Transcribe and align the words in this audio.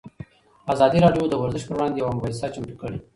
ازادي 0.73 0.97
راډیو 1.05 1.23
د 1.29 1.33
ورزش 1.41 1.63
پر 1.65 1.73
وړاندې 1.75 1.99
یوه 2.01 2.15
مباحثه 2.15 2.47
چمتو 2.53 2.75
کړې. 2.81 2.97